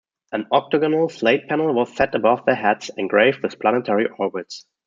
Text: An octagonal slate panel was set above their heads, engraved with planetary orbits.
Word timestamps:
An 0.31 0.47
octagonal 0.51 1.09
slate 1.09 1.47
panel 1.47 1.75
was 1.75 1.95
set 1.95 2.15
above 2.15 2.43
their 2.45 2.55
heads, 2.55 2.89
engraved 2.97 3.43
with 3.43 3.59
planetary 3.59 4.07
orbits. 4.17 4.65